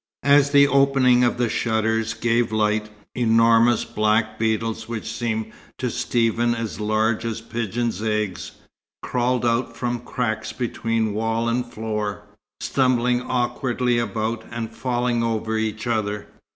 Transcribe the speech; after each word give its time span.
As 0.25 0.49
the 0.49 0.67
opening 0.67 1.23
of 1.23 1.37
the 1.37 1.47
shutters 1.47 2.15
gave 2.15 2.51
light, 2.51 2.89
enormous 3.13 3.85
black 3.85 4.39
beetles 4.39 4.89
which 4.89 5.05
seemed 5.05 5.51
to 5.77 5.91
Stephen 5.91 6.55
as 6.55 6.79
large 6.79 7.23
as 7.23 7.39
pigeon's 7.39 8.01
eggs, 8.01 8.53
crawled 9.03 9.45
out 9.45 9.77
from 9.77 9.99
cracks 9.99 10.53
between 10.53 11.13
wall 11.13 11.47
and 11.47 11.71
floor, 11.71 12.23
stumbling 12.61 13.21
awkwardly 13.21 13.99
about, 13.99 14.43
and 14.49 14.73
falling 14.75 15.21
over 15.21 15.55
each 15.55 15.85
other. 15.85 16.25